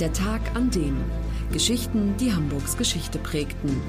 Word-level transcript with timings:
Der 0.00 0.12
Tag 0.12 0.40
an 0.54 0.70
dem. 0.70 0.96
Geschichten, 1.52 2.16
die 2.18 2.32
Hamburgs 2.32 2.76
Geschichte 2.76 3.18
prägten. 3.18 3.80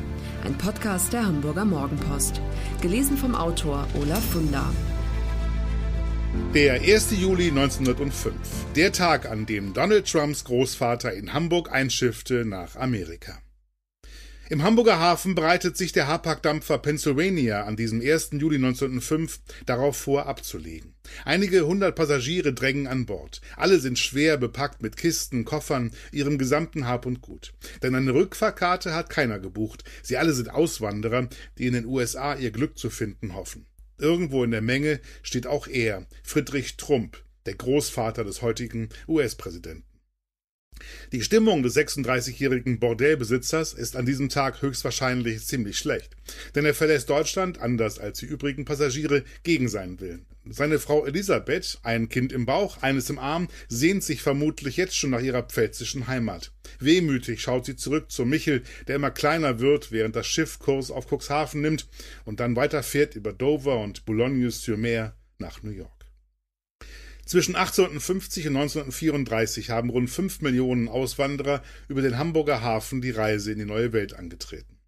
Ein 0.44 0.58
Podcast 0.58 1.14
der 1.14 1.24
Hamburger 1.24 1.66
Morgenpost. 1.66 2.42
Gelesen 2.82 3.16
vom 3.16 3.36
Autor 3.36 3.88
Olaf 3.94 4.24
Funder. 4.32 4.74
Der 6.56 6.82
1. 6.82 7.12
Juli 7.12 7.50
1905. 7.50 8.34
Der 8.76 8.92
Tag, 8.92 9.30
an 9.30 9.46
dem 9.46 9.76
Donald 9.76 10.12
Trumps 10.12 10.44
Großvater 10.46 11.14
in 11.14 11.32
Hamburg 11.32 11.72
einschiffte 11.72 12.44
nach 12.44 12.76
Amerika. 12.76 13.38
Im 14.52 14.64
Hamburger 14.64 14.98
Hafen 14.98 15.36
bereitet 15.36 15.78
sich 15.78 15.92
der 15.92 16.08
Hapag-Dampfer 16.08 16.80
Pennsylvania 16.80 17.66
an 17.66 17.76
diesem 17.76 18.02
1. 18.02 18.32
Juli 18.32 18.56
1905 18.56 19.42
darauf 19.68 19.96
vor, 19.96 20.26
abzulegen. 20.26 20.96
Einige 21.24 21.68
hundert 21.68 21.96
Passagiere 21.96 22.52
drängen 22.52 22.88
an 22.88 23.06
Bord. 23.06 23.42
Alle 23.58 23.78
sind 23.78 24.00
schwer 24.00 24.38
bepackt 24.38 24.82
mit 24.82 24.98
Kisten, 24.98 25.46
Koffern, 25.46 25.92
ihrem 26.12 26.40
gesamten 26.40 26.88
Hab 26.88 27.06
und 27.06 27.22
Gut. 27.22 27.54
Denn 27.84 27.94
eine 27.94 28.16
Rückfahrkarte 28.16 28.96
hat 28.96 29.12
keiner 29.12 29.38
gebucht. 29.38 29.84
Sie 30.02 30.18
alle 30.18 30.34
sind 30.34 30.50
Auswanderer, 30.50 31.30
die 31.60 31.68
in 31.68 31.74
den 31.74 31.86
USA 31.86 32.34
ihr 32.34 32.50
Glück 32.50 32.76
zu 32.80 32.90
finden 32.90 33.36
hoffen. 33.36 33.68
Irgendwo 34.00 34.44
in 34.44 34.50
der 34.50 34.64
Menge 34.64 35.00
steht 35.22 35.46
auch 35.46 35.68
er, 35.68 36.08
Friedrich 36.24 36.76
Trump, 36.76 37.24
der 37.46 37.54
Großvater 37.54 38.24
des 38.24 38.42
heutigen 38.42 38.90
US-Präsidenten. 39.08 39.89
Die 41.12 41.22
Stimmung 41.22 41.64
des 41.64 41.76
36-jährigen 41.76 42.80
Bordellbesitzers 42.80 43.74
ist 43.74 43.96
an 43.96 44.06
diesem 44.06 44.30
Tag 44.30 44.62
höchstwahrscheinlich 44.62 45.46
ziemlich 45.46 45.78
schlecht, 45.78 46.16
denn 46.56 46.66
er 46.66 46.74
verlässt 46.74 47.10
Deutschland, 47.10 47.60
anders 47.60 48.00
als 48.00 48.20
die 48.20 48.26
übrigen 48.26 48.66
Passagiere, 48.66 49.24
gegen 49.44 49.70
seinen 49.70 50.00
Willen. 50.00 50.26
Seine 50.52 50.80
Frau 50.80 51.06
Elisabeth, 51.06 51.80
ein 51.84 52.10
Kind 52.10 52.32
im 52.32 52.46
Bauch, 52.46 52.82
eines 52.82 53.10
im 53.10 53.20
Arm, 53.20 53.50
sehnt 53.68 54.04
sich 54.04 54.22
vermutlich 54.22 54.78
jetzt 54.78 54.96
schon 54.96 55.12
nach 55.12 55.22
ihrer 55.22 55.44
pfälzischen 55.44 56.08
Heimat. 56.08 56.52
Wehmütig 56.80 57.42
schaut 57.42 57.66
sie 57.66 57.76
zurück 57.76 58.10
zu 58.10 58.26
Michel, 58.26 58.64
der 58.88 58.96
immer 58.96 59.12
kleiner 59.12 59.60
wird, 59.60 59.92
während 59.92 60.16
das 60.16 60.28
Schiff 60.28 60.58
Kurs 60.58 60.90
auf 60.90 61.08
Cuxhaven 61.12 61.62
nimmt 61.62 61.88
und 62.26 62.40
dann 62.40 62.56
weiterfährt 62.56 63.16
über 63.16 63.34
Dover 63.34 63.80
und 63.80 64.06
Boulogne-sur-Mer 64.06 65.16
nach 65.38 65.62
New 65.62 65.72
York. 65.72 65.99
Zwischen 67.30 67.56
1850 67.56 68.48
und 68.48 68.58
1934 68.58 69.70
haben 69.70 69.92
rund 69.92 70.10
fünf 70.10 70.42
Millionen 70.42 70.88
Auswanderer 70.88 71.62
über 71.88 72.02
den 72.02 72.18
Hamburger 72.18 72.64
Hafen 72.64 73.02
die 73.02 73.12
Reise 73.12 73.52
in 73.52 73.60
die 73.60 73.66
neue 73.66 73.94
Welt 73.94 74.16
angetreten. 74.16 74.80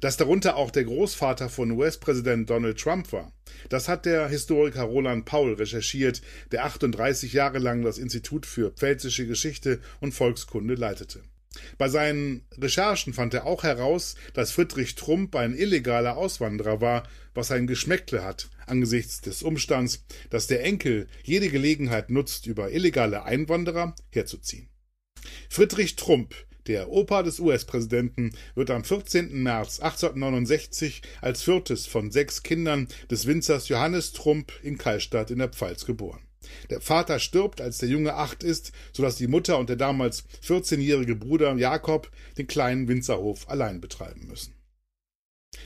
Dass 0.00 0.16
darunter 0.16 0.54
auch 0.54 0.70
der 0.70 0.84
Großvater 0.84 1.48
von 1.48 1.72
US-Präsident 1.72 2.48
Donald 2.50 2.78
Trump 2.78 3.12
war, 3.12 3.32
das 3.68 3.88
hat 3.88 4.06
der 4.06 4.28
Historiker 4.28 4.84
Roland 4.84 5.24
Paul 5.24 5.54
recherchiert, 5.54 6.22
der 6.52 6.66
38 6.66 7.32
Jahre 7.32 7.58
lang 7.58 7.82
das 7.82 7.98
Institut 7.98 8.46
für 8.46 8.70
Pfälzische 8.70 9.26
Geschichte 9.26 9.80
und 9.98 10.12
Volkskunde 10.12 10.76
leitete. 10.76 11.24
Bei 11.78 11.88
seinen 11.88 12.42
Recherchen 12.58 13.14
fand 13.14 13.34
er 13.34 13.46
auch 13.46 13.62
heraus, 13.62 14.16
dass 14.34 14.52
Friedrich 14.52 14.94
Trump 14.94 15.34
ein 15.34 15.54
illegaler 15.54 16.16
Auswanderer 16.16 16.80
war, 16.80 17.08
was 17.34 17.50
ein 17.50 17.66
Geschmäckle 17.66 18.24
hat, 18.24 18.50
angesichts 18.66 19.20
des 19.20 19.42
Umstands, 19.42 20.04
dass 20.30 20.46
der 20.46 20.62
Enkel 20.62 21.06
jede 21.22 21.48
Gelegenheit 21.48 22.10
nutzt, 22.10 22.46
über 22.46 22.70
illegale 22.70 23.24
Einwanderer 23.24 23.94
herzuziehen. 24.10 24.68
Friedrich 25.48 25.96
Trump, 25.96 26.34
der 26.66 26.90
Opa 26.90 27.22
des 27.22 27.40
US-Präsidenten, 27.40 28.32
wird 28.54 28.70
am 28.70 28.84
14. 28.84 29.42
März 29.42 29.80
1869 29.80 31.02
als 31.22 31.42
viertes 31.42 31.86
von 31.86 32.10
sechs 32.10 32.42
Kindern 32.42 32.88
des 33.10 33.26
Winzers 33.26 33.68
Johannes 33.68 34.12
Trump 34.12 34.52
in 34.62 34.76
Kallstadt 34.76 35.30
in 35.30 35.38
der 35.38 35.48
Pfalz 35.48 35.86
geboren. 35.86 36.27
Der 36.70 36.80
Vater 36.80 37.18
stirbt, 37.18 37.60
als 37.60 37.78
der 37.78 37.88
Junge 37.88 38.14
acht 38.14 38.42
ist, 38.42 38.72
so 38.92 39.02
dass 39.02 39.16
die 39.16 39.26
Mutter 39.26 39.58
und 39.58 39.68
der 39.68 39.76
damals 39.76 40.24
14-jährige 40.46 41.16
Bruder 41.16 41.54
Jakob 41.56 42.10
den 42.36 42.46
kleinen 42.46 42.88
Winzerhof 42.88 43.48
allein 43.48 43.80
betreiben 43.80 44.26
müssen. 44.26 44.54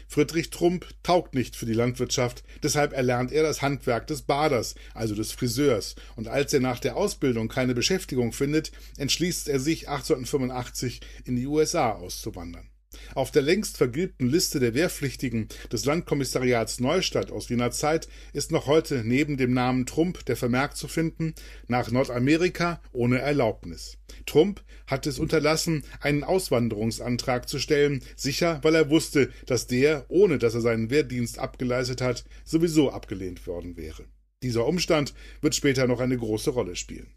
Friedrich 0.08 0.50
Trump 0.50 0.86
taugt 1.02 1.34
nicht 1.34 1.56
für 1.56 1.66
die 1.66 1.72
Landwirtschaft, 1.72 2.44
deshalb 2.62 2.92
erlernt 2.92 3.32
er 3.32 3.42
das 3.42 3.62
Handwerk 3.62 4.06
des 4.06 4.22
Baders, 4.22 4.74
also 4.94 5.14
des 5.14 5.32
Friseurs, 5.32 5.96
und 6.16 6.28
als 6.28 6.52
er 6.52 6.60
nach 6.60 6.78
der 6.78 6.96
Ausbildung 6.96 7.48
keine 7.48 7.74
Beschäftigung 7.74 8.32
findet, 8.32 8.72
entschließt 8.96 9.48
er 9.48 9.58
sich 9.58 9.88
1885 9.88 11.00
in 11.24 11.36
die 11.36 11.46
USA 11.46 11.92
auszuwandern. 11.92 12.71
Auf 13.14 13.30
der 13.30 13.42
längst 13.42 13.76
vergilbten 13.76 14.28
Liste 14.28 14.58
der 14.58 14.74
Wehrpflichtigen 14.74 15.48
des 15.70 15.84
Landkommissariats 15.84 16.80
Neustadt 16.80 17.30
aus 17.30 17.48
jener 17.48 17.70
Zeit 17.70 18.08
ist 18.32 18.52
noch 18.52 18.66
heute 18.66 19.02
neben 19.04 19.36
dem 19.36 19.52
Namen 19.52 19.84
Trump 19.84 20.24
der 20.24 20.36
Vermerk 20.36 20.76
zu 20.76 20.88
finden 20.88 21.34
nach 21.68 21.90
Nordamerika 21.90 22.80
ohne 22.92 23.18
Erlaubnis. 23.18 23.98
Trump 24.24 24.62
hat 24.86 25.06
es 25.06 25.18
unterlassen, 25.18 25.84
einen 26.00 26.24
Auswanderungsantrag 26.24 27.48
zu 27.48 27.58
stellen, 27.58 28.02
sicher, 28.16 28.60
weil 28.62 28.74
er 28.74 28.88
wusste, 28.88 29.30
dass 29.46 29.66
der, 29.66 30.06
ohne 30.08 30.38
dass 30.38 30.54
er 30.54 30.60
seinen 30.62 30.90
Wehrdienst 30.90 31.38
abgeleistet 31.38 32.00
hat, 32.00 32.24
sowieso 32.44 32.90
abgelehnt 32.90 33.46
worden 33.46 33.76
wäre. 33.76 34.04
Dieser 34.42 34.66
Umstand 34.66 35.14
wird 35.40 35.54
später 35.54 35.86
noch 35.86 36.00
eine 36.00 36.16
große 36.16 36.50
Rolle 36.50 36.76
spielen. 36.76 37.12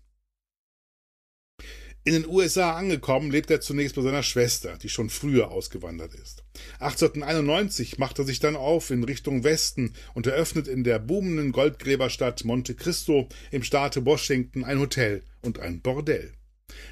In 2.08 2.14
den 2.14 2.28
USA 2.28 2.76
angekommen, 2.76 3.32
lebt 3.32 3.50
er 3.50 3.62
zunächst 3.62 3.96
bei 3.96 4.04
seiner 4.04 4.22
Schwester, 4.22 4.78
die 4.78 4.90
schon 4.90 5.10
früher 5.10 5.50
ausgewandert 5.50 6.14
ist. 6.14 6.44
1891 6.78 7.98
macht 7.98 8.20
er 8.20 8.26
sich 8.26 8.40
dann 8.40 8.56
auf 8.56 8.92
in 8.92 9.04
Richtung 9.04 9.44
Westen 9.44 9.94
und 10.14 10.28
eröffnet 10.28 10.68
in 10.68 10.84
der 10.84 11.00
boomenden 11.00 11.52
Goldgräberstadt 11.52 12.46
Monte 12.46 12.76
Cristo 12.76 13.28
im 13.50 13.64
Staate 13.64 14.06
Washington 14.06 14.64
ein 14.64 14.78
Hotel 14.78 15.24
und 15.42 15.58
ein 15.58 15.82
Bordell. 15.82 16.32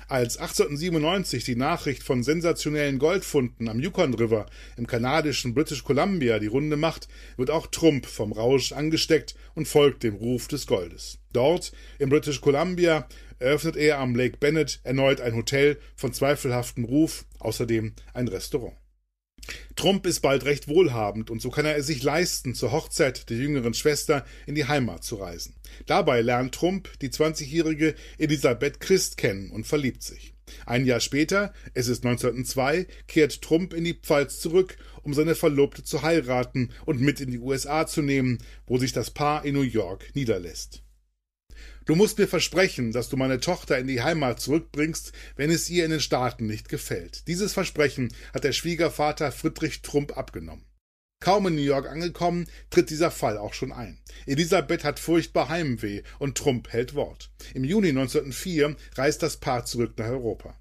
Als 0.08 0.38
1897 0.38 1.44
die 1.44 1.56
Nachricht 1.56 2.02
von 2.02 2.24
sensationellen 2.24 2.98
Goldfunden 2.98 3.70
am 3.70 3.80
Yukon 3.80 4.14
River 4.16 4.48
im 4.78 4.88
kanadischen 4.88 5.54
British 5.54 5.84
Columbia 5.84 6.40
die 6.40 6.48
Runde 6.48 6.78
macht, 6.78 7.08
wird 7.38 7.52
auch 7.52 7.68
Trump 7.68 8.06
vom 8.06 8.32
Rausch 8.32 8.72
angesteckt 8.72 9.36
und 9.54 9.68
folgt 9.68 10.04
dem 10.04 10.16
Ruf 10.16 10.48
des 10.48 10.66
Goldes. 10.66 11.20
Dort, 11.34 11.72
im 12.00 12.10
British 12.10 12.42
Columbia, 12.42 13.08
eröffnet 13.44 13.76
er 13.76 14.00
am 14.00 14.16
Lake 14.16 14.38
Bennett 14.38 14.80
erneut 14.84 15.22
ein 15.22 15.36
Hotel 15.36 15.78
von 15.96 16.14
zweifelhaftem 16.14 16.86
Ruf, 16.86 17.26
außerdem 17.40 17.94
ein 18.14 18.28
Restaurant. 18.28 18.76
Trump 19.76 20.06
ist 20.06 20.22
bald 20.22 20.46
recht 20.46 20.68
wohlhabend 20.68 21.30
und 21.30 21.42
so 21.42 21.50
kann 21.50 21.66
er 21.66 21.76
es 21.76 21.88
sich 21.88 22.02
leisten, 22.02 22.56
zur 22.56 22.72
Hochzeit 22.72 23.30
der 23.30 23.38
jüngeren 23.38 23.74
Schwester 23.74 24.26
in 24.46 24.56
die 24.56 24.66
Heimat 24.66 25.04
zu 25.04 25.16
reisen. 25.16 25.56
Dabei 25.86 26.22
lernt 26.22 26.56
Trump 26.56 26.90
die 27.00 27.10
20-jährige 27.10 27.96
Elisabeth 28.18 28.80
Christ 28.80 29.18
kennen 29.18 29.52
und 29.52 29.68
verliebt 29.68 30.04
sich. 30.04 30.34
Ein 30.66 30.86
Jahr 30.86 31.00
später, 31.00 31.54
es 31.74 31.88
ist 31.88 32.06
1902, 32.06 32.88
kehrt 33.08 33.42
Trump 33.42 33.74
in 33.74 33.84
die 33.84 33.94
Pfalz 33.94 34.40
zurück, 34.40 34.78
um 35.02 35.14
seine 35.14 35.36
Verlobte 35.36 35.84
zu 35.84 36.02
heiraten 36.02 36.70
und 36.86 37.02
mit 37.02 37.20
in 37.20 37.32
die 37.32 37.40
USA 37.40 37.88
zu 37.88 38.02
nehmen, 38.02 38.38
wo 38.66 38.78
sich 38.78 38.94
das 38.94 39.12
Paar 39.12 39.44
in 39.46 39.56
New 39.56 39.62
York 39.62 40.12
niederlässt. 40.14 40.84
Du 41.86 41.96
musst 41.96 42.18
mir 42.18 42.28
versprechen, 42.28 42.94
dass 42.94 43.10
du 43.10 43.18
meine 43.18 43.40
Tochter 43.40 43.78
in 43.78 43.88
die 43.88 44.02
Heimat 44.02 44.40
zurückbringst, 44.40 45.12
wenn 45.36 45.52
es 45.52 45.70
ihr 45.70 45.84
in 45.84 45.92
den 45.92 46.00
Staaten 46.00 46.48
nicht 46.48 46.70
gefällt. 46.70 47.28
Dieses 47.28 47.54
Versprechen 47.54 48.14
hat 48.34 48.46
der 48.46 48.54
Schwiegervater 48.54 49.32
Friedrich 49.34 49.82
Trump 49.82 50.18
abgenommen. 50.18 50.66
Kaum 51.20 51.48
in 51.48 51.56
New 51.56 51.62
York 51.62 51.88
angekommen, 51.88 52.48
tritt 52.70 52.90
dieser 52.90 53.12
Fall 53.12 53.38
auch 53.38 53.54
schon 53.54 53.72
ein. 53.72 54.00
Elisabeth 54.26 54.84
hat 54.84 55.00
furchtbar 55.00 55.50
Heimweh 55.50 56.04
und 56.20 56.38
Trump 56.38 56.72
hält 56.72 56.96
Wort. 56.96 57.32
Im 57.54 57.64
Juni 57.64 57.90
1904 57.90 58.76
reist 58.96 59.24
das 59.24 59.38
Paar 59.38 59.66
zurück 59.66 59.94
nach 59.98 60.08
Europa. 60.08 60.60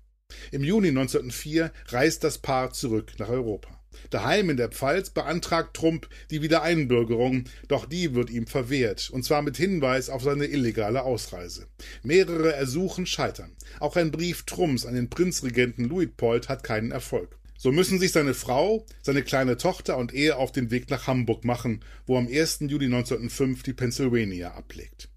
Im 0.50 0.64
Juni 0.64 0.88
1904 0.88 1.72
reist 1.88 2.24
das 2.24 2.38
Paar 2.38 2.72
zurück 2.72 3.12
nach 3.18 3.28
Europa. 3.28 3.81
Daheim 4.10 4.50
in 4.50 4.56
der 4.56 4.70
Pfalz 4.70 5.10
beantragt 5.10 5.74
Trump 5.74 6.08
die 6.30 6.42
Wiedereinbürgerung, 6.42 7.44
doch 7.68 7.86
die 7.86 8.14
wird 8.14 8.30
ihm 8.30 8.46
verwehrt, 8.46 9.10
und 9.10 9.24
zwar 9.24 9.42
mit 9.42 9.56
Hinweis 9.56 10.10
auf 10.10 10.22
seine 10.22 10.46
illegale 10.46 11.02
Ausreise. 11.02 11.66
Mehrere 12.02 12.54
Ersuchen 12.54 13.06
scheitern. 13.06 13.52
Auch 13.80 13.96
ein 13.96 14.10
Brief 14.10 14.42
Trumps 14.44 14.86
an 14.86 14.94
den 14.94 15.10
Prinzregenten 15.10 15.88
Luitpold 15.88 16.48
hat 16.48 16.64
keinen 16.64 16.90
Erfolg. 16.90 17.38
So 17.62 17.70
müssen 17.70 18.00
sich 18.00 18.10
seine 18.10 18.34
Frau, 18.34 18.84
seine 19.02 19.22
kleine 19.22 19.56
Tochter 19.56 19.96
und 19.96 20.12
er 20.12 20.38
auf 20.38 20.50
den 20.50 20.72
Weg 20.72 20.90
nach 20.90 21.06
Hamburg 21.06 21.44
machen, 21.44 21.84
wo 22.06 22.18
am 22.18 22.26
1. 22.26 22.58
Juli 22.62 22.86
1905 22.86 23.62
die 23.62 23.72
Pennsylvania 23.72 24.52
ablegt. 24.54 25.08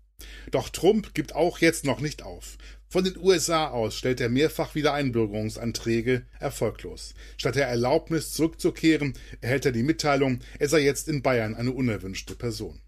Doch 0.51 0.69
Trump 0.69 1.15
gibt 1.15 1.33
auch 1.33 1.57
jetzt 1.57 1.85
noch 1.85 2.01
nicht 2.01 2.21
auf. 2.21 2.57
Von 2.95 3.03
den 3.03 3.17
USA 3.17 3.67
aus 3.67 3.97
stellt 3.97 4.21
er 4.21 4.29
mehrfach 4.29 4.73
Wiedereinbürgerungsanträge 4.73 6.21
erfolglos. 6.39 7.13
Statt 7.35 7.55
der 7.55 7.67
Erlaubnis 7.67 8.31
zurückzukehren, 8.31 9.15
erhält 9.41 9.65
er 9.65 9.73
die 9.73 9.83
Mitteilung, 9.83 10.39
er 10.59 10.69
sei 10.69 10.79
jetzt 10.79 11.09
in 11.09 11.21
Bayern 11.21 11.55
eine 11.55 11.73
unerwünschte 11.73 12.35
Person. 12.35 12.79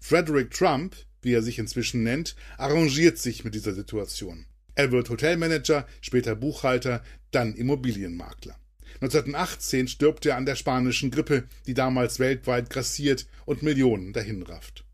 Frederick 0.00 0.50
Trump, 0.50 0.96
wie 1.20 1.32
er 1.32 1.42
sich 1.42 1.60
inzwischen 1.60 2.02
nennt, 2.02 2.34
arrangiert 2.58 3.18
sich 3.18 3.44
mit 3.44 3.54
dieser 3.54 3.72
Situation. 3.72 4.46
Er 4.74 4.90
wird 4.90 5.08
Hotelmanager, 5.08 5.86
später 6.00 6.34
Buchhalter, 6.34 7.04
dann 7.30 7.54
Immobilienmakler. 7.54 8.58
1918 8.94 9.86
stirbt 9.86 10.26
er 10.26 10.38
an 10.38 10.44
der 10.44 10.56
spanischen 10.56 11.12
Grippe, 11.12 11.44
die 11.68 11.74
damals 11.74 12.18
weltweit 12.18 12.68
grassiert 12.68 13.28
und 13.44 13.62
Millionen 13.62 14.12
dahinrafft. 14.12 14.84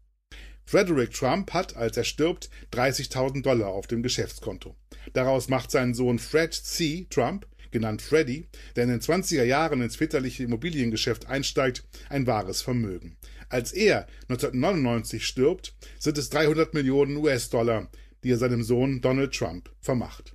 Frederick 0.68 1.12
Trump 1.12 1.54
hat, 1.54 1.78
als 1.78 1.96
er 1.96 2.04
stirbt, 2.04 2.50
30.000 2.74 3.40
Dollar 3.40 3.68
auf 3.68 3.86
dem 3.86 4.02
Geschäftskonto. 4.02 4.76
Daraus 5.14 5.48
macht 5.48 5.70
sein 5.70 5.94
Sohn 5.94 6.18
Fred 6.18 6.52
C. 6.52 7.06
Trump, 7.08 7.46
genannt 7.70 8.02
Freddy, 8.02 8.48
der 8.76 8.84
in 8.84 8.90
den 8.90 9.00
20er 9.00 9.44
Jahren 9.44 9.80
ins 9.80 9.96
väterliche 9.96 10.42
Immobiliengeschäft 10.42 11.26
einsteigt, 11.26 11.84
ein 12.10 12.26
wahres 12.26 12.60
Vermögen. 12.60 13.16
Als 13.48 13.72
er 13.72 14.06
1999 14.28 15.24
stirbt, 15.24 15.74
sind 15.98 16.18
es 16.18 16.28
300 16.28 16.74
Millionen 16.74 17.16
US-Dollar, 17.16 17.88
die 18.22 18.32
er 18.32 18.36
seinem 18.36 18.62
Sohn 18.62 19.00
Donald 19.00 19.34
Trump 19.34 19.70
vermacht. 19.80 20.34